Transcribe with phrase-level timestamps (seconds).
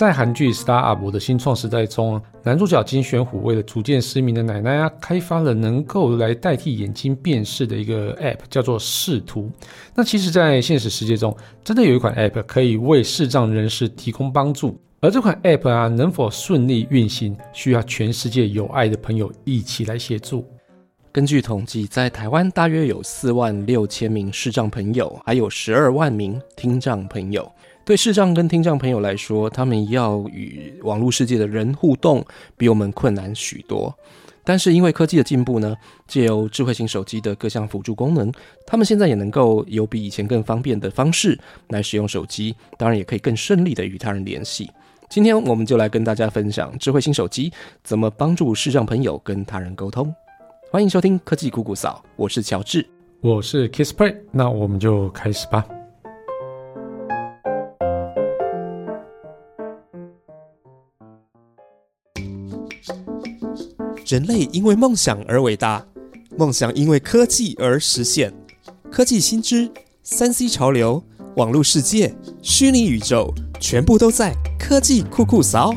[0.00, 9.50] 在韩剧《Star Up》的新创时代中，男主角金玄虎为了逐渐失明的奶奶啊，开发了能够来代替眼睛辨识的一个 App，叫做视图。
[9.94, 14.80] 那其实，在现实世界中，真的有一款 App 可以为视障人士提供帮助。
[15.00, 20.46] 而这款 App 啊，能否顺利运行，需要全世界有爱的朋友一起来协助。
[21.12, 27.52] 根据统计，在台湾大约有四万六千名视障朋友，还有十二万名听障朋友。
[27.90, 32.24] 对视障跟听障朋友来说，他们要与网络世界的人互动，
[32.56, 33.92] 比我们困难许多。
[34.44, 35.74] 但是因为科技的进步呢，
[36.06, 38.32] 借由智慧型手机的各项辅助功能，
[38.64, 41.36] 他们现在也能够有比以前更方便的方式
[41.70, 44.70] 来使用手机，当然也可以更顺利的与他人联系。
[45.08, 50.14] 今天我们就来跟大家分享智慧型手机怎么帮助视障朋友跟他人沟通。
[50.70, 52.86] 欢迎收听科技姑姑嫂，我是乔治，
[53.20, 55.66] 我是 Kissplay，那我们就开始吧。
[64.10, 65.86] 人类因为梦想而伟大，
[66.36, 68.34] 梦想因为科技而实现。
[68.90, 69.70] 科技新知、
[70.02, 71.00] 三 C 潮流、
[71.36, 75.72] 网络世界、虚拟宇宙，全部都在科技酷酷扫。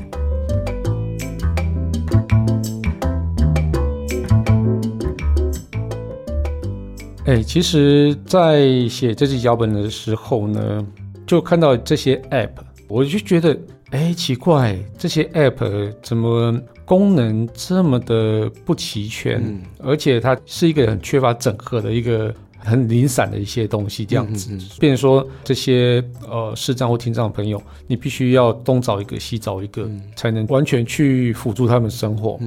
[7.25, 10.83] 哎，其实，在写这期脚本的时候呢，
[11.27, 12.49] 就看到这些 App，
[12.87, 13.55] 我就觉得，
[13.91, 16.59] 哎，奇怪，这些 App 怎么
[16.93, 19.41] 功能这么的不齐全，
[19.79, 22.33] 而且它是一个很缺乏整合的一个。
[22.65, 32.39] 很零散的一些东西，这样子，变成说这些呃视障或听障的朋友，你必须要东找一个西找一个，才能完全去辅助他们生活。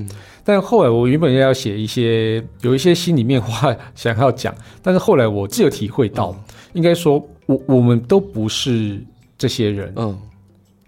[0.43, 6.35] 但后来我原本要写一些有一些心里面话想要讲，但是后来我自有体会到，
[6.73, 8.99] 应该说我我们都不是
[9.37, 10.19] 这些人，嗯，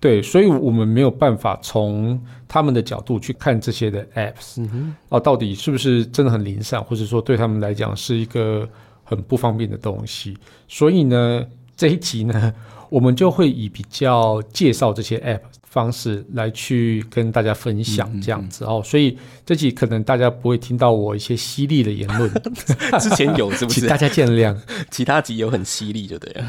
[0.00, 4.66] 对，所以我们没有办法从他们的角度去看这些的 apps，
[5.08, 8.68] 啊，到底是不是真的很零散，或者说对他们来讲是一个。
[9.10, 10.36] 很不方便的东西，
[10.68, 11.42] 所以呢，
[11.74, 12.52] 这一集呢，
[12.90, 18.82] 我们就会以比较介绍这些 App 方式来去跟大家分享这样子哦。
[18.84, 22.30] 所以这集可能大家不会听到我一些犀利的言论，
[23.00, 23.80] 之前有是不是？
[23.80, 24.54] 请大家见谅。
[24.92, 26.46] 其他集有很犀利就对了，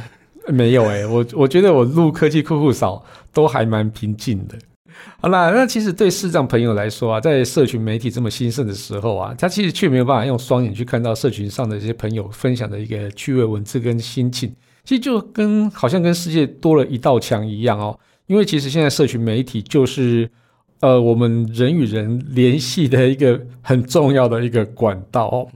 [0.52, 4.58] 没有哎，我我觉得我录科技酷酷少都还蛮平静的。
[5.22, 17.98] 好啦，那其实对视障朋友来说啊，在社群媒体这么兴盛的时候啊，他其实却没有办法用双眼去看到社群上的这些朋友分享的一个趣味文字跟心情，其实就跟好像跟世界多了一道墙一样哦。
[18.28, 20.30] 因为其实现在社群媒体就是
[20.82, 25.48] 呃我们人与人联系的一个很重要的一个管道哦。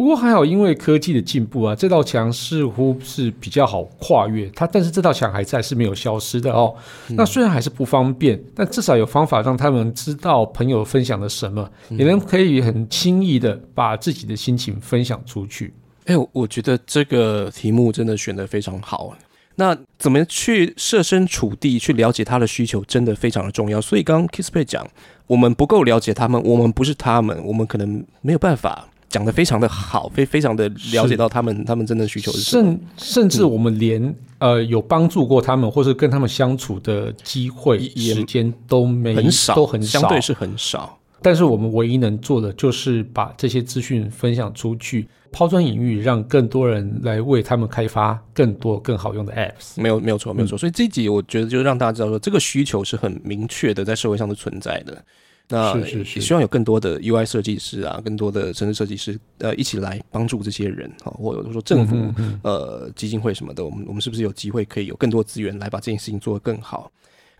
[0.00, 6.74] 不过还好，因为科技的进步啊，这道墙似乎是比较好跨越它，但是这道墙还在，是没有消失的哦。
[7.08, 15.74] 那虽然还是不方便，但至少有方法让他们知道朋友分享了什么，也能可以很轻易的把自己的心情分享出去。
[16.06, 19.14] 哎，我觉得这个题目真的选得非常好。
[19.56, 23.78] 那怎么去设身处地去了解他的需求，真的非常的重要。
[23.78, 24.88] 所以刚刚 Kissplay 讲，
[25.26, 28.88] 我们不够了解他们，我们不是他们，我们可能没有办法。
[29.10, 40.96] 讲的非常的好，非非常的了解到他们他们真的需求是甚甚至我们连呃有帮助过他们或是跟他们相处的机会时间都没很少，都很相对是很少。
[41.20, 49.78] 但是我们唯一能做的就是把这些资讯分享出去，抛砖引玉，让更多人来为他们开发更多更好用的 apps。
[49.82, 50.56] 没有没有错没有错。
[50.56, 55.04] 所以这集我觉得就让大家知道说，这个需求是很明确的，在社会上是存在的。
[55.50, 61.96] 那也希望有更多的 UI 设计师啊，更多的城市设计师，呃，一起来帮助这些人啊，或者说政府、
[62.42, 66.90] 呃，基金会什么的，我们我们是不是有机会可以有更多资源来把这件事情做得更好？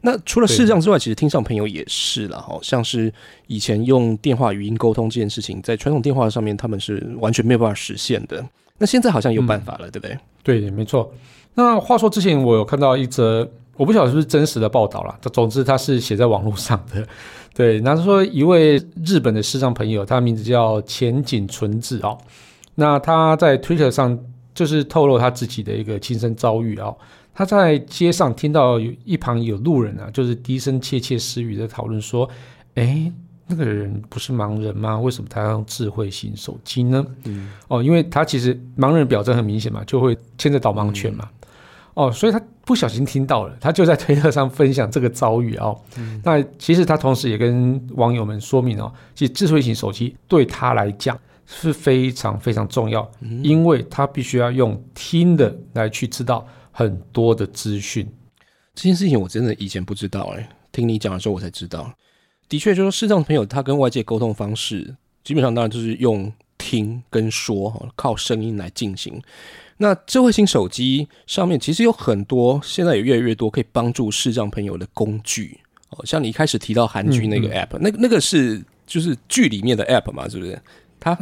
[0.02, 3.12] 那除了视障之外，其实听障朋友也是了哈，像是
[3.46, 8.44] 以前用电话语音沟通这件事情，在传统电话上面他们是完全没有办法实现的，
[8.78, 10.18] 那现在好像有办法了，对不对？
[10.42, 11.14] 对，没错。
[11.54, 13.46] 那话说之前我有看到一则，
[13.76, 17.06] 我不晓得是不是真实的报道了，总之它是写在网络上的。
[17.54, 22.16] 对，然后说一位日本的视障朋友，他名字叫前景纯子哦。
[22.76, 24.18] 那他在 Twitter 上
[24.54, 26.96] 就是透露他自己的一个亲身遭遇哦。
[27.34, 32.28] 他在街上听到有一旁有路人啊，就是低声窃窃私语的讨论说
[32.74, 33.10] ：“哎，
[33.46, 34.98] 那个人不是盲人吗？
[34.98, 41.28] 为什么他要用智慧型手机呢？”嗯，哦，因为他其实盲人表征很明显嘛，就会牵着导盲犬嘛。
[41.94, 45.78] 哦，所以他不小心听到了，他就在推特上分享这个遭遇哦。
[46.24, 53.10] 那其实他同时也跟网友们说明哦，其实智慧型手机对他来讲是非常非常重要，
[53.42, 58.08] 因为他必须要用听的来去知道很多的资讯。
[58.74, 61.92] 这件事情我真的以前不知道哎，听你讲的时候，我才知道，
[62.48, 64.94] 的确，就是视障朋友他跟外界沟通方式，
[65.24, 69.20] 基本上当然就是用听跟说，靠声音来进行。
[69.82, 76.04] 那智慧型手机上面其实有很多，现在也越来越多可以帮助视障朋友的工具哦。
[76.04, 80.60] 像你一开始提到韩剧那个 app，那那个是就是剧里面的 app 嘛，是不是？
[81.00, 81.18] 它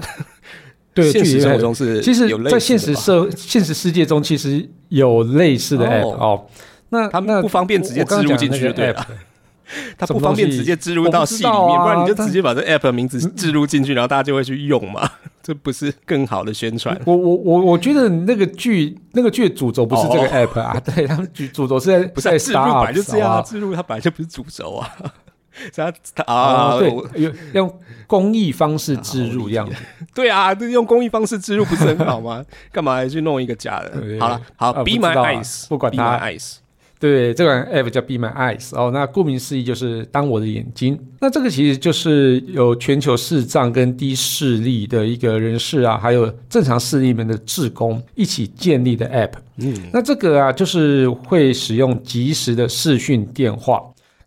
[0.93, 6.46] 对 现实生活中是其实在现实社现实世界中，其实有类似的 app 哦哦。
[6.88, 9.06] 那他们那不方便直接植入进去就对了
[9.97, 15.11] 它不方便直接植入到戏里面，不啊不然你就直接把这 app 的名字植入进去，然后大家就会去用嘛，
[15.43, 16.99] 这不是更好的宣传？
[17.05, 24.88] 我我我我觉得那个剧那个剧的主轴不是这个哦 app 啊，对他们主主轴是在不是啊在植入本来就这样啊，好植入它本来就不是主轴啊，
[25.53, 25.82] 是
[26.15, 26.88] 它啊，啊，对，
[27.20, 29.75] 用用公益方式植入这样子。
[30.15, 32.44] 对啊，这用公益方式植入不是很好吗？
[32.73, 34.00] 干嘛还去弄一个假的？
[34.00, 36.56] 对好了，好，Be My Eyes，不管 Be 它 My Eyes，
[37.00, 40.98] 对，这款 app 叫 Be My Eyes 哦，那顾名思义就是当我的眼睛。
[41.20, 49.32] 那这个其实就是有全球视障跟低视力的一个人士啊，还有正常视力们的志工一起建立的 app。
[49.58, 53.80] 嗯，那这个啊，就是会使用即时的视讯电话。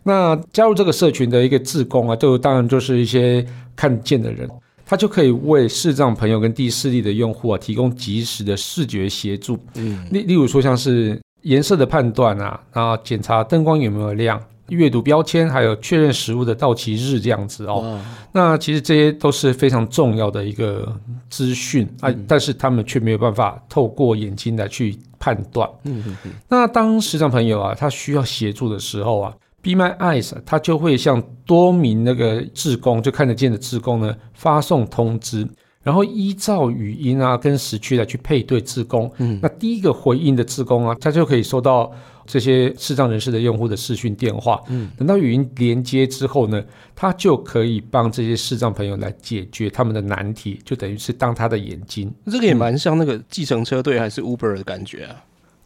[0.03, 3.45] 那加入这个社群的一个志工啊，就当然就是一些
[3.75, 4.49] 看见的人，
[4.85, 9.59] 他就可以为视障朋友跟低视力的用户啊，提供及时的视觉协助。
[9.75, 14.41] 嗯，例例如说像是颜色的判断啊，然后检查灯光有没有亮。
[14.69, 17.99] 阅读标签，还有确认食物的到期日这样子哦。
[18.31, 20.97] 那其实这些都是非常重要的一个
[21.29, 25.69] 资讯啊，嗯但是他们却没有办法透过眼睛来去判断。
[25.83, 35.45] 嗯嗯嗯，那当视障朋友啊，他需要协助的时候啊，Be My Eyes 啊他就会向多名那个志工，就看得见的志工呢发送通知，
[35.83, 39.11] 然后依照语音啊跟时区来去配对志工。
[39.17, 41.91] 嗯那第一个回应的志工啊，他就可以收到
[42.25, 44.61] 这些视障人士的用户的视讯电话。
[44.69, 46.63] 嗯，等到语音连接之后呢，
[46.95, 52.13] 他就可以帮这些视障朋友来解决他们的难题，就等于是当他的眼睛。
[52.27, 55.15] 这个也蛮像那个计程车队还是 Uber 的感觉啊。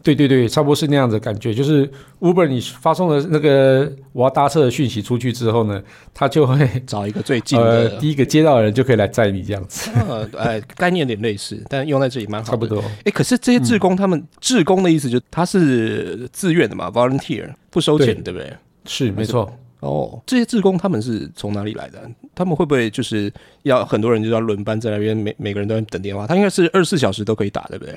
[0.05, 1.51] 对对对，差不多是那样子的感觉。
[1.51, 5.81] 就是 Uber 你发送了那个我要搭车的讯息出去之后呢，
[6.13, 12.51] 他就会 找一个最近呃的，第一个接到的人就可以来载你这样子， 呃，哎，概念有点类似，但用在这里蛮好。
[12.51, 12.79] 差不多。
[13.03, 18.53] 哎，可是这些志工他们志工的意思就他是自愿的嘛，volunteer 不收钱，对不对？
[18.85, 19.51] 是没错。
[19.79, 21.99] 哦，这些志工他们是从哪里来的？
[22.33, 23.31] 他们会不会就是
[23.63, 26.27] 要很多人就要轮班在那边，每每个人都在等电话？
[26.27, 27.95] 他应该是二十四小时都可以打，对不对？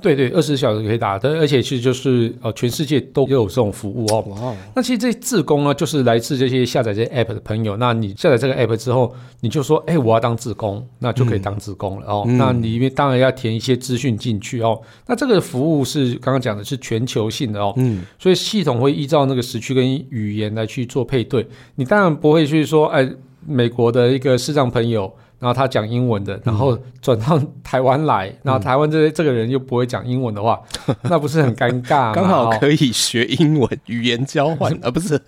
[0.00, 4.24] 对对，二十四小时可以打的，而且其实就是呃，全世界都有这种服务哦。
[4.28, 7.76] 哇哦，那其实这些志工呢，就是来自这些下载这些 app 的朋友。
[7.76, 12.24] 那你下载这个 app 之后，你就说，哎，我要当志工，那就可以当志工了哦。
[12.26, 14.80] 嗯那里面当然要填一些资讯进去哦。
[15.06, 21.46] 那这个服务是刚刚讲的是全球性的哦，嗯，所以系统会依照那个时区跟语言来去做配对。
[21.74, 23.08] 你当然不会去说，哎，
[23.46, 25.12] 美国的一个视障朋友。
[25.40, 30.60] 然后他讲英文的，然后转到台湾来，然后台湾这这个人又不会讲英文的话，
[31.02, 32.12] 那不是很尴尬吗？
[32.14, 35.20] 刚好哦可以学英文语言交换啊， 不是？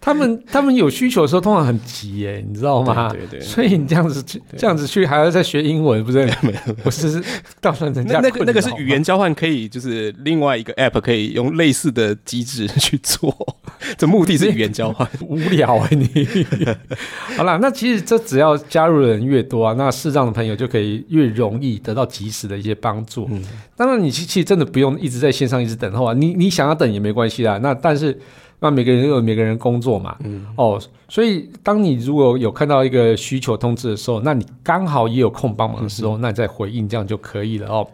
[0.00, 3.08] 他们他们有需求的时候通常很急耶，你知道吗？
[3.10, 6.26] 对对对所以你这样子去这样子去还要再学英文，不是
[6.84, 7.22] 不是
[7.62, 13.34] 造成人家那那个那个是语言交换，可以就是另外一个 app 可以用类似的机制去做，
[13.96, 15.08] 这目的是语言交换。
[15.26, 16.46] 无聊哎你。
[17.36, 23.26] 好啦，那其实这只要加入的人越多啊，那视障的朋友就可以越容易得到及时的一些帮助。
[23.30, 23.42] 嗯
[23.76, 27.58] 当然，你其其实真的不用一直在线上一直等候啊，你你想要等也没关系啦。
[27.58, 28.18] 那但是
[28.60, 37.86] 那每个人都有每个人工作嘛，嗯哦，所以当你如果有看到一个需求通知的时候，那你刚好也有空帮忙的时候，那你再回应这样就可以了哦。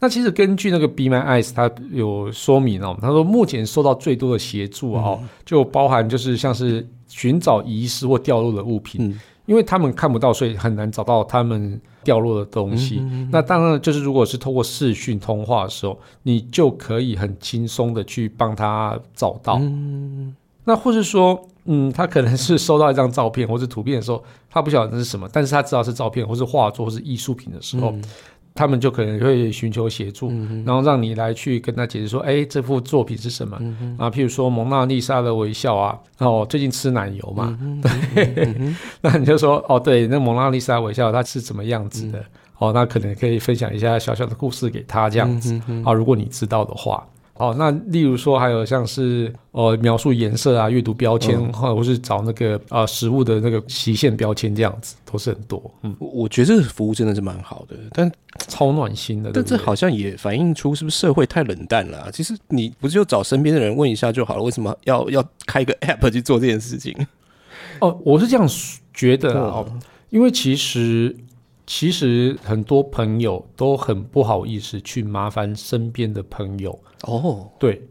[0.00, 12.98] 那其实根据那个 Be My Eyes，它有说明哦，他说目前受到最多的协助啊哦，就包含就是像是寻找遗失或掉落的物品，嗯因为他们看不到，所以很难找到他们掉落的东西。
[13.00, 19.58] 嗯那当然就是如果是透过视讯通话的时候，你就可以很轻松的去帮他找到。
[19.60, 20.34] 嗯
[20.66, 28.02] 那或是说，嗯，他可能是收到一张照片或是图片的时候，他不晓得那是什么，但是他知道是照片或是画作或是艺术品的时候，嗯
[28.54, 34.08] 他们就可能会寻求协助，嗯然后让你来去跟他解释说，哎，这幅作品是什么、嗯啊？
[34.08, 42.24] 譬如说蒙娜丽莎的微笑啊，哦，最近吃奶油嘛，嗯对， 那你就说，哦，对，那蒙娜丽莎微笑它是怎么样子的？
[42.58, 47.04] 哦，那可能可以分享一下小小的故事给他这样子、嗯啊，如果你知道的话。
[47.36, 51.52] 哦，那例如说还有像是呃描述颜色啊、阅读标签，嗯。
[51.52, 58.10] 或者是找那个呃食物的那个期限标签这样子，都是很多，嗯，我我觉得这个服务真的是蛮好的，但
[58.46, 59.32] 超暖心的。
[59.34, 66.94] 但这好像也反映出是不是社会太冷淡了啊、其实你不是就找身边的人问一下就好了，为什么要要开一个 app 去做这件事情？
[67.80, 68.48] 哦，我是这样
[68.92, 69.64] 觉得啊，
[70.10, 71.16] 因为其实
[71.66, 77.82] 其实很多朋友都很不好意思去麻烦身边的朋友，哦，对。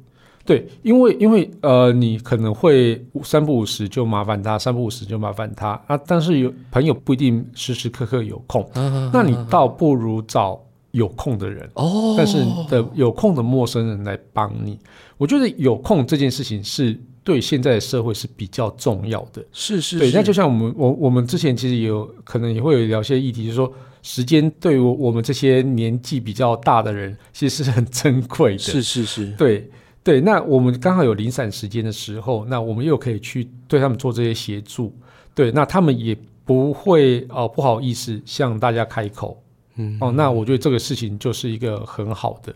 [0.46, 5.98] 对，因为因为呃，你可能会三不五时就麻烦他，三不五时就麻烦他啊。
[6.06, 8.70] 但是有朋友不一定时时刻刻有空，
[9.14, 10.62] 那你倒不如找
[10.92, 14.78] 有空的人，哦，但是的有空的陌生人来帮你。
[15.18, 19.42] 我觉得有空这件事情是对现在的社会是比较重要的。
[19.42, 28.60] 对，是是是那就像我们我我们之前其实也有可能也会有聊一些议题，就是说时间对我我们这些年纪比较大的人其实是很珍贵的。
[28.60, 29.70] 是是是，对
[30.04, 34.94] 对，那我们刚好有零散时间的时候，那我们又可以去对他们做这些协助。
[35.34, 39.42] 对，那他们也不会呃不好意思向大家开口。
[39.76, 42.54] 嗯哦，那我觉得这个事情就是一个很好的。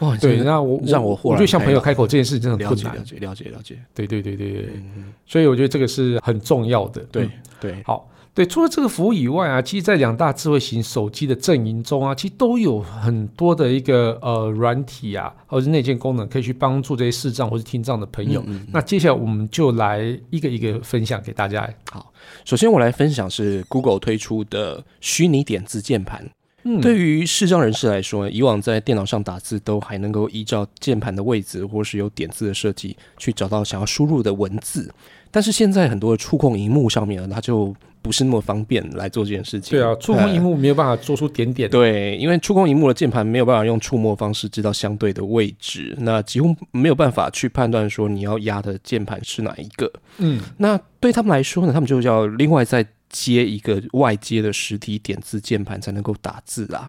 [0.00, 3.34] 哇，对，那我让我我就向朋友开开口这件事真的很困难了解了。
[3.34, 7.00] 解了解对对对对对，嗯，所以我觉得这个是很重要的。
[7.12, 18.40] 对嗯对，好，对，除了这个服务以外啊，其实，在两大智慧型手机的阵营中啊，其实都有很多的一个呃软体啊，或者是内建功能，可以去帮助这些视障或是听障的朋友。
[18.48, 21.72] 嗯嗯那接下来我们就来一个一个分享给大家。
[21.90, 22.12] 好
[22.44, 26.28] 首先我来分享是 Google 推出的虚拟点字键盘。
[26.64, 34.92] 嗯，对于视障人士来说，以往在电脑上打字都还能够依照键盘的位置或是有点字的设计去找到想要输入的文字，
[35.30, 39.78] 但是现在很多的触控荧幕上面呢，它就不是那么方便来做这件事情。
[39.78, 40.50] 对啊，触控荧幕。
[40.50, 41.70] 幕没有办法做出点点。
[41.70, 49.90] 对，因为触控荧幕的键盘没有办法用触摸方式知道相对的位置，那几乎没有办法去判断说你要压的键盘是哪一个。
[50.18, 56.88] 嗯，那对他们来说呢，他们就要另外再接一个外接的实体点字键盘才能够打字啊。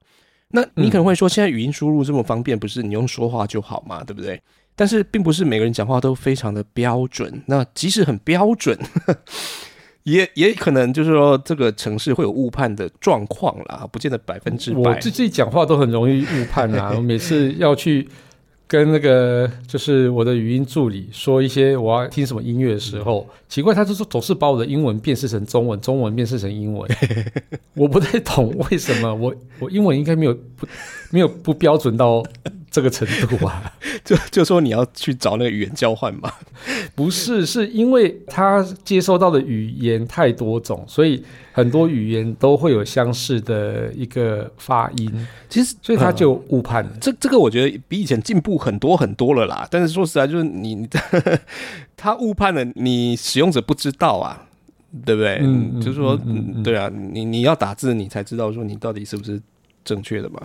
[0.49, 4.41] 那你可能会说，现在语音输入这么方便，不是你用说话就好嘛，对不对？
[4.75, 7.43] 但是并不是每个人讲话都非常的标准。
[7.47, 8.77] 那即使很标准，
[10.03, 14.79] 也也可能就是说这个城市会有误判的状况啦，不见得百分之百。
[14.79, 18.07] 我自己讲话都很容易误判啊，我每次要去。
[18.67, 26.89] 跟那个就是我的语音助理说一些我要听什么音乐的时候，奇怪，他就是总是把我的英文辨识成中文，中文辨识成英文，
[27.75, 30.67] 我不太懂为什么我我英文应该没有不
[31.11, 32.23] 没有不标准到
[32.75, 33.71] 这个程度啊？
[34.03, 36.29] 就就说你要去找那个语言交换嘛。
[36.93, 45.09] 不是，是因为他接收到的语言太多种，所以很多语言都会有相似的一个发音，
[45.47, 46.91] 其实，所以他就误判了。
[46.99, 49.65] 这这个我觉得比以前进步很多很多了啦。
[49.71, 50.89] 但是说实在，就是你你
[51.95, 54.45] 他误判了，你使用者不知道啊，
[55.05, 55.39] 对不对？
[55.41, 59.41] 嗯嗯就是说，嗯嗯嗯对啊，你你要打字，你才知道说你到底是不是
[59.85, 60.41] 正确的嘛。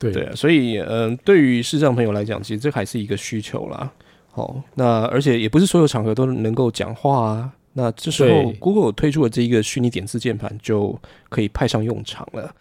[0.00, 3.92] 对对啊，所以嗯、对于视障朋友来讲，其实这还是一个需求啦。
[4.34, 7.52] 哦，那而且也不是所有场合都能够讲话啊。
[7.74, 12.52] 那这时候 Google 推出的这一个虚拟点字键盘就可以派上用场了。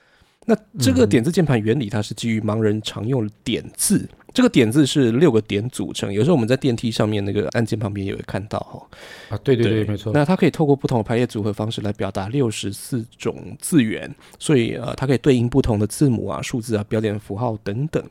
[0.49, 4.09] 那这个嗯点字键盘原理，它是基于盲人常用的点字。
[4.33, 8.87] 这个点字是六个点组成，有时候我们在电梯上面那个按键旁边也会看到哈。
[9.29, 10.11] 啊，对对对，没错。
[10.11, 18.03] 那它可以透过不同的排列组合方式来表达六十四种字元，所以呃，它可以对应不同的字母啊、数字啊、标点符号等等。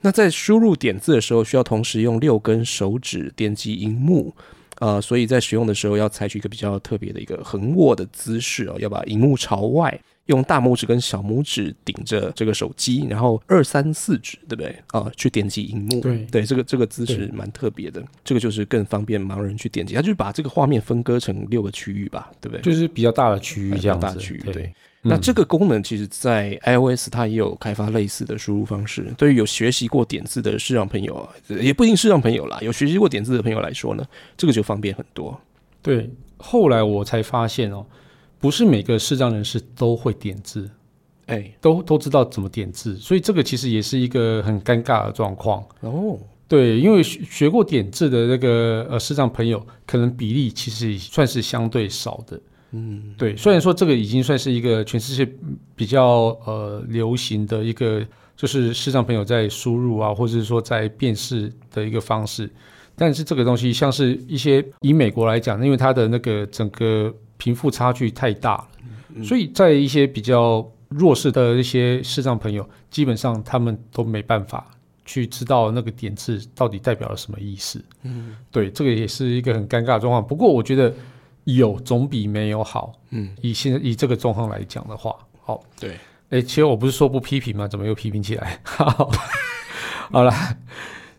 [0.00, 4.34] 那在输入点字的时候，需要同时用六根手指点击荧幕。
[4.78, 14.76] 呃，所以在使用的时候要采取一个比较特别的一个横握的姿势哦，要把荧幕朝外，用大拇指跟小拇指顶着这个手机，然后二三四指，对不对？
[14.88, 16.00] 啊、去点击荧幕。
[16.00, 22.62] 对对，这个这个姿势蛮特别的，这个就是更方便盲人去点击，它就是把这个画面分割成六个区域吧，对不对？
[22.62, 24.06] 就是比较大的区域这样子。
[24.06, 24.62] 比较大区域对。
[24.64, 24.74] 嗯
[25.04, 29.12] 那这个功能其实，在 iOS 它也有开发类似的输入方式。
[29.18, 35.36] 对于有学习过点字的视障朋友啊，也不一定视障朋友啦，有学习过点字的朋友来说呢，这个就方便很多。
[35.82, 37.84] 对，后来我才发现哦，
[38.42, 40.68] 不是每个视障人士都会点字，
[41.26, 45.64] 哎，都都知道怎么点字，所以这个其实也是一个很尴尬的状况。
[45.82, 46.18] 哦，
[46.48, 52.40] 对，因为学学过点字的那个呃视障朋友，可能比例其实算是相对少的。
[52.72, 55.32] 嗯，对，虽然说这个已经算是一个全世界
[55.76, 58.04] 比较呃流行的一个，
[58.36, 62.50] 就是视障朋友在输入啊，或者是说在辨识的一个方式，
[62.96, 68.68] 但是这个东西像是一些以美国来讲，因为它的那个整个贫富差距太大了，
[69.16, 74.64] 嗯所以在一些比较弱势的一些视障朋友，基本上他们都没办法
[75.04, 77.84] 去知道那个点字到底代表了什么意思。
[78.04, 80.24] 嗯对，这个也是一个很尴尬的状况。
[80.24, 80.94] 不过我觉得
[81.42, 82.92] 有总比没有好。
[83.10, 85.98] 嗯，以现在以这个状况来讲的话，好，对，
[86.30, 87.66] 哎，其实我不是说不批评吗？
[87.66, 88.60] 怎么又批评起来？
[88.62, 89.10] 好，
[90.12, 90.32] 好了，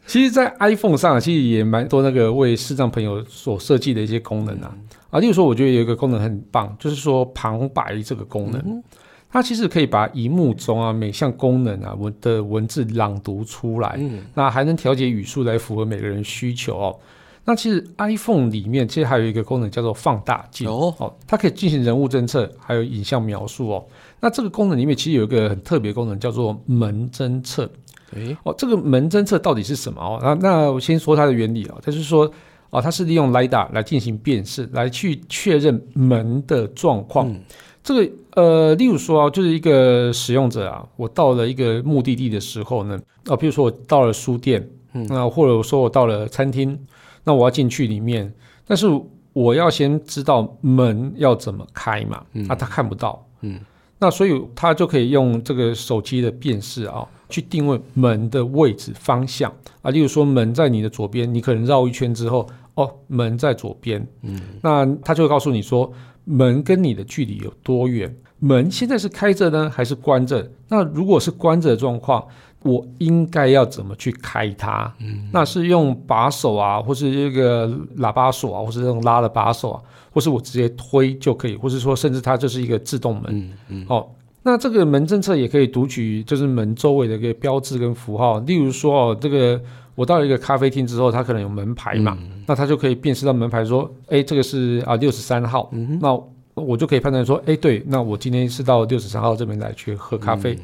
[0.06, 4.76] 其实，在 iPhone 上其实也蛮多那个为视障朋友所设计的一些功能啊。
[5.10, 8.84] 啊，例如说，我觉得有一个功能很棒，就是说旁白这个功能，嗯
[9.32, 17.00] 它其实可以把荧幕中啊每项功能啊文的文字朗读出来，嗯那还能调节语速来符合每个人需求哦。
[17.46, 23.84] 那其实 iPhone 里面其实还有一个功能叫做放大镜哦哦，它可以进行人物侦测，还有影像描述哦。
[24.20, 27.70] 那这个功能里面其实有一个很特别的功能叫做门侦测
[28.16, 28.54] 诶，哦。
[28.58, 30.20] 这个门侦测到底是什么哦？
[30.22, 32.30] 那那我先说它的原理哦，就是说
[32.70, 37.30] 哦，它是利用 LiDAR 来进行辨识，来去确认门的状况。
[37.30, 37.40] 嗯
[37.84, 46.80] 这个呃，例如说啊，就是一个使用者啊，我到了一个目的地的时候呢，啊，比如说我到了书店，嗯那或者说我到了餐厅，
[47.26, 48.34] 那我要进去里面，
[48.66, 48.88] 但是
[49.34, 53.60] 我要先知道门要怎么开嘛，嗯啊，他看不到，嗯
[54.00, 65.92] 那所以他就可以用这个手机的辨识啊，去定位门的位置方向啊，例如说门在你的左边，你可能绕一圈之后，哦，门在左边，嗯那他就会告诉你说
[66.26, 70.48] 门跟你的距离有多远，门现在是开着呢还是关着？
[70.68, 72.24] 那如果是关着的状况，
[72.62, 74.94] 我应该要怎么去开它？
[75.00, 83.26] 嗯那是用把手啊，或是这个喇叭锁啊，或是这种拉的把手啊，或是我直接推就可以，或是说甚至它就是一个自动门。
[83.30, 84.08] 嗯嗯哦，
[84.44, 89.60] 那这个门政策也可以读取，就是门周围的一个标志跟符号，例如说哦，这个
[89.96, 96.14] 我到了一个咖啡厅之后，它可能有门牌嘛，那它就可以辨识到门牌说，哎，这个是啊六十三号，嗯那
[96.56, 100.60] 我就可以判断说，哎，对，那我今天是到六十三号这边来去喝咖啡，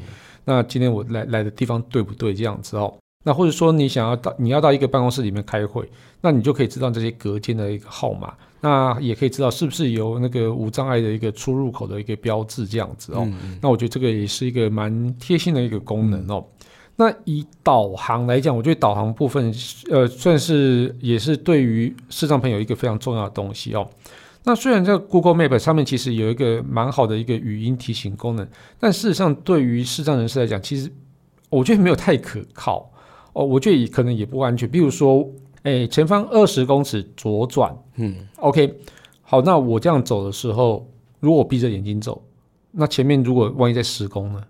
[0.45, 2.33] 那今天我来来的地方对不对？
[2.33, 2.93] 这样子哦。
[3.25, 5.89] 那或者说你想要到你要到一个办公室里面开会，
[6.21, 13.23] 那你就可以知道这些隔间的一个号码，那也可以知道是不是有那个无障碍的一个出入口的一个标志这样子哦。
[13.25, 16.45] 嗯那我觉得这个也是一个蛮贴心的一个功能哦。
[16.95, 19.53] 那以导航来讲，我觉得导航部分
[19.89, 23.85] 呃算是也是对于视障朋友一个非常重要的东西哦。
[24.45, 28.47] 那虽然在 Google Map 上面其实有一个蛮好的一个语音提醒功能，
[28.79, 30.89] 但事实上对于视障人士来讲，其实
[31.49, 32.89] 我觉得没有太可靠
[33.39, 33.45] 哦。
[33.45, 34.69] 我觉得也可能也不安全。
[34.69, 35.27] 比如说，
[35.63, 38.79] 哎，前方二十公尺左转嗯，OK，
[39.21, 40.87] 好，那我这样走的时候，
[41.19, 42.21] 如果我闭着眼睛走，
[42.71, 44.43] 那前面如果万一在施工呢？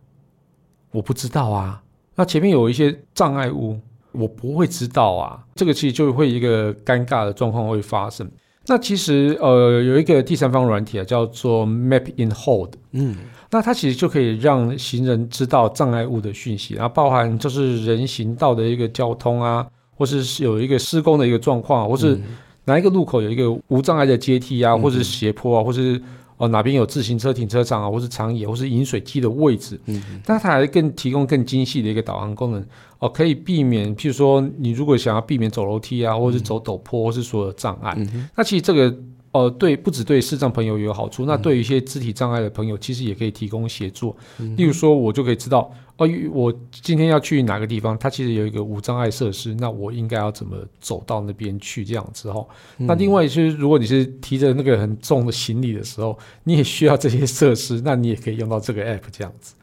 [0.91, 1.84] 我不知道啊。
[2.15, 3.80] 那前面有一些障碍物，
[4.12, 5.45] 我不会知道啊。
[5.56, 8.30] 这个其实就会一个尴尬的状况会发生。
[8.69, 12.75] 那其实呃有一个第三方软体啊，叫做 Map in Hold。
[12.91, 13.17] 嗯。
[13.51, 19.65] 那它其实就可以让行人知道障碍物的讯息，然后包含就是人行道的一个交通啊，
[19.97, 22.21] 或是有一个施工的一个状况，或是嗯。
[22.65, 24.82] 哪一个路口有一个无障碍的阶梯啊，嗯。
[24.82, 25.99] 或是斜坡啊，或是
[26.39, 29.80] 哦哪边有自行车停车场啊，或是长野，或是饮水机的位置。
[29.86, 32.65] 嗯那它还更提供更精细的一个导航功能。
[32.99, 38.08] 哦，可以避免，譬如说你如果想要避免走楼梯啊，或是走陡坡，或是所有障碍，嗯。
[38.08, 38.30] 哼。
[38.36, 38.93] 那其实这个
[39.32, 44.15] 呃，对，不只对视障朋友有好处，那对于一些肢体障碍的朋友，其实也可以提供协助。
[44.39, 44.56] 嗯。
[44.58, 51.84] 例如说，我就可以知道，哦，我今天要去哪个地方，它其实有一个无障碍设施，那我应该要怎么走到那边去？
[51.84, 52.48] 这样子哦。
[52.78, 59.54] 那另外就是，如果你是提着那个很重的行李的时候，你也需要这些设施，那你也可以用到这个 app 这样子。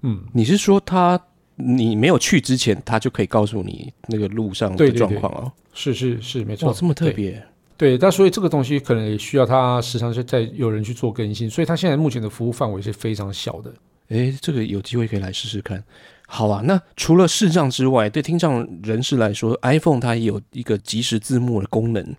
[0.00, 1.20] 嗯，你是说它
[1.56, 5.52] 你没有去之前，它就可以告诉你那个路上的状况哦？
[5.74, 7.42] 是是是，没错哇，，这么特别，
[7.76, 13.70] 对，但所以这个东西可能也需要它时常是在有人去做更新，所以它现在目前的服务范围是非常小的。
[14.12, 15.82] 诶，这个有机会可以来试试看。
[16.26, 22.14] 好啊，那除了视障之外，对听障人士来说，iPhone 它也有一个即时字幕的功能。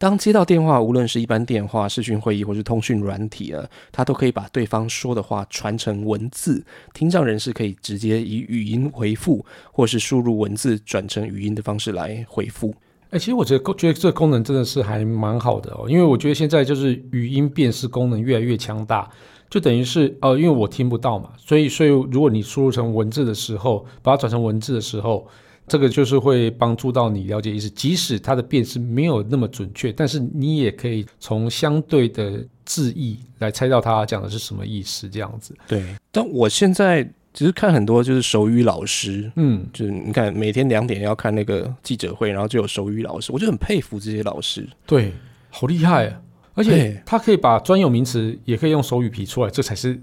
[0.00, 12.72] 当接到电话，无论是一般电话、视讯会议或是通讯软体啊，它都可以把对方说的话传成文字，听障人士可以直接以语音回复，或是输入文字转成语音的方式来回复。
[13.10, 19.10] 哎、其实我觉得觉得这个功能真的是还蛮好的哦，因为我觉得现在就是语音辨识功能越来越强大，
[19.50, 25.26] 就等于是呃，因为我听不到嘛，所以所以如果你输入成文字的时候，把它转成文字的时候，
[25.66, 35.54] 这个就是会帮助到你了解意思，即使它的辨识没有那么准确，但是你也可以从相对的字义来猜到他讲的是什么意思，这样子。
[35.66, 44.68] 对，但我现在其实看很多就是手语老师，嗯，就是你看每天两点要看那个记者会，然后就有手语老师，我就很佩服这些老师。
[44.86, 45.12] 对，
[45.50, 46.20] 好厉害啊！
[46.58, 49.98] 而且他可以把专有名词也可以用手语皮出来，这才是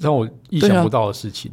[0.00, 1.52] 让我意想不到的事情。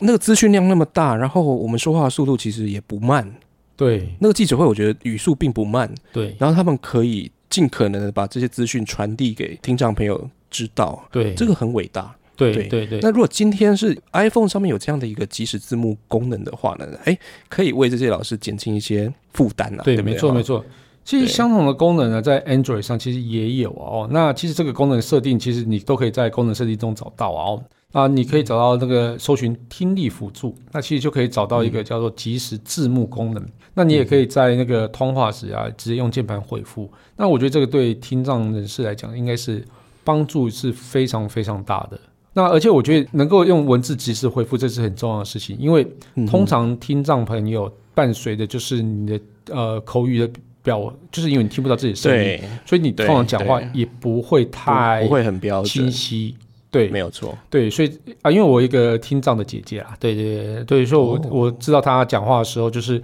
[0.00, 3.34] 那个资讯量那么大，然后我们说话的速度其实也不慢。
[3.76, 12.14] 对那个记者会，我觉得语速并不慢，对然后他们可以尽可能的把这些资讯传递给听障朋友知道，对，这个很伟大。
[12.36, 17.16] 对对对对，那如果今天是 iPhone 上面有这样的一个即时字幕功能的话呢，哎，
[17.48, 19.82] 可以为这些老师减轻一些负担啊。
[19.84, 20.42] 对，不没错没。
[20.42, 20.64] 错。
[21.04, 24.08] 其实相同的功能呢，在 Android 上其实也有哦。
[24.10, 27.64] 那其实这个功能设定，其实你都可以在功能设定中找到啊哦。
[27.92, 33.46] 啊，你可以找到那个搜寻听力辅助，那其实就可以找到一个叫做即时字幕功能。
[33.74, 36.90] 那你也可以在那个通话时啊，直接用键盘回复。
[37.16, 39.64] 那我觉得这个对听障人士来讲，应该是
[40.02, 42.00] 帮助是非常非常大的。
[42.32, 45.86] 那而且我觉得能够用文字即时回复，这是很重要的事情，因为
[46.16, 50.28] 嗯通常听障朋友伴随的就是你的呃口语的
[50.64, 56.34] 表，就是因为你听不到自己的声音，所以你通常讲话也不会太不不会很标清，晰。
[56.70, 57.38] 对，没有错。
[57.48, 63.00] 对，所以啊，因为我一个听障的姐姐啊，对对对对，所以我、哦我知道她讲话的时候就是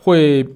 [0.00, 0.46] 会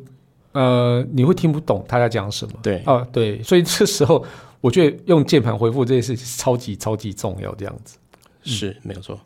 [0.52, 2.54] 呃，你会听不懂她在讲什么。
[2.62, 4.24] 对啊，对，所以这时候
[4.62, 7.98] 我觉得用键盘回复这件事情超级超级重要，这样子。
[8.44, 9.20] 是没有错。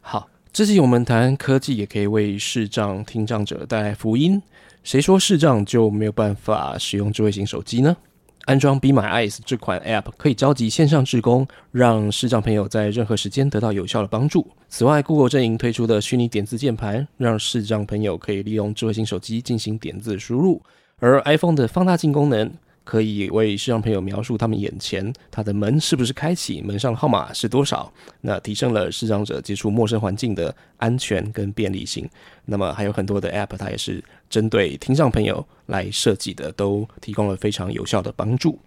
[0.00, 4.40] 好，这期我们谈科技也可以为视障听障者带来福音。
[4.84, 7.96] 谁说视障就没有办法使用智慧型手机呢？
[8.44, 14.46] 安装 Be My Eyes 这款 App 可以召集线上志工，让视障朋友在任何时间得到有效的帮助。
[14.68, 20.60] 此外，Google 阵营推出的虚拟点字键盘，让视障朋友可以利用智慧型手机进行点字输入。
[20.98, 22.52] 而 iPhone 的放大镜功能
[22.84, 32.08] 可以为视障朋友描述他们眼前他的门是不是开启，门上的号码是多少，那提升了视障者接触陌生环境的安全跟便利性。
[32.44, 38.58] 那么还有很多的 App，它也是针对听障朋友来设计的，都提供了非常有效的帮助。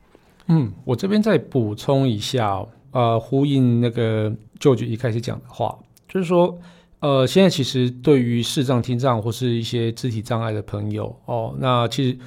[0.47, 5.77] 嗯，我这边再补充一下、呃，呼应那个舅舅一开始讲的话，
[6.07, 6.57] 就是说，
[7.01, 12.17] 呃，现在其实对于视障、听障或是一些肢体障碍的朋友哦，那其实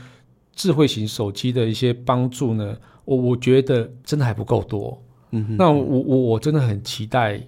[0.61, 5.03] 智慧型手机的一些帮助呢，我我觉得真的还不够多。
[5.31, 7.41] 嗯哼，那我我我真的很期待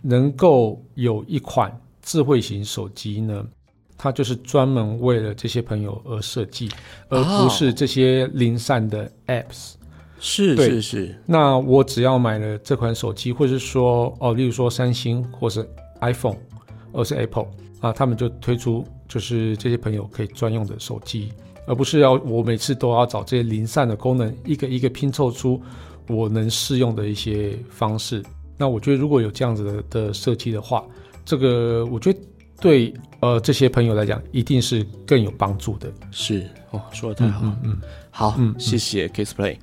[0.00, 3.44] 能够有一款智慧型手机呢，
[3.98, 6.70] 它就是专门为了这些朋友而设计，
[7.08, 9.72] 而不是这些零散的 apps。
[10.20, 15.68] 是是是，那我只要买了这款手机，或是说哦，例如说三星或是
[16.00, 16.36] iPhone，
[16.92, 17.48] 或是 Apple
[17.80, 21.32] 啊，他们就推出就是这些朋友可以专用的手机，
[21.66, 25.60] 而不是要我每次都要找这些零散的功能，一个一个拼凑出
[26.08, 28.22] 我能适用的一些方式。
[28.58, 30.84] 那我觉得如果有这样子的的设计的话，
[31.24, 32.18] 这个我觉得
[32.60, 35.92] 对呃这些朋友来讲，一定是更有帮助的。
[36.10, 37.40] 是哦，说的太好。
[37.44, 37.78] 嗯嗯，
[38.10, 39.56] 好，嗯谢谢 KissPlay。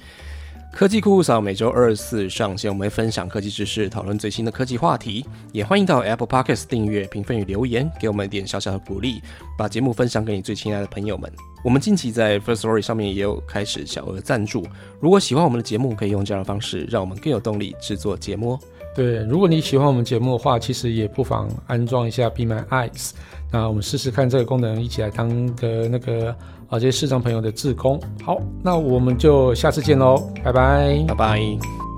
[0.71, 5.25] 科技酷酷扫每周二四上线，我们会分享科技知识，讨论最新的科技话题。
[5.51, 9.21] 也欢迎到 Apple Podcast 订阅、评分与留言，给我们一点小小的鼓励，
[9.58, 11.29] 把节目分享给你最亲爱的朋友们。
[11.65, 14.65] 我们近期在 First Story 上面也有开始小额赞助，
[15.01, 18.58] 如果喜欢我们的节目，可以用这样的方式，让我们更有动力制作节目。
[18.95, 23.12] 对，如果你喜欢我们节目的话，其实也不妨安装一下 Be My Eyes。
[23.51, 26.34] 那我们试试看这个功能，一起来当个那个
[26.69, 27.99] 啊这些视障朋友的志工。
[28.23, 31.88] 好，那我们就下次见喽，拜拜拜拜。